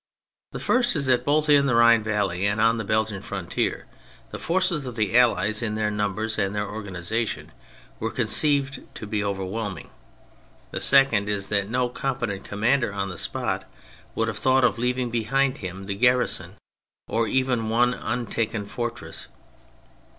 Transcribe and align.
The 0.51 0.59
first 0.59 0.95
is 0.95 1.05
that 1.05 1.23
both 1.23 1.47
in 1.47 1.67
the 1.67 1.75
Rhine 1.75 2.01
valley 2.01 2.47
and 2.47 2.59
on 2.59 2.77
the 2.77 2.83
Belgian 2.83 3.21
frontier 3.21 3.85
the 4.31 4.39
forces 4.39 4.87
of 4.87 4.95
the 4.95 5.15
Allies 5.15 5.61
in 5.61 5.75
their 5.75 5.91
numbers 5.91 6.39
and 6.39 6.55
their 6.55 6.65
organisa 6.65 7.27
tion 7.27 7.51
were 7.99 8.09
conceived 8.09 8.81
to 8.95 9.05
be 9.05 9.23
overwhelming. 9.23 9.91
The 10.71 10.81
second 10.81 11.29
is 11.29 11.49
that 11.49 11.69
no 11.69 11.87
competent 11.87 12.43
commander 12.45 12.91
on 12.91 13.09
the 13.09 13.17
spot 13.19 13.65
would 14.15 14.27
have 14.27 14.39
thought 14.39 14.63
of 14.63 14.79
leaving 14.79 15.11
behind 15.11 15.59
him 15.59 15.85
the 15.85 15.93
garrison 15.93 16.57
of 17.07 17.27
even 17.27 17.69
one 17.69 17.93
untaken 17.93 18.65
fortress. 18.65 19.27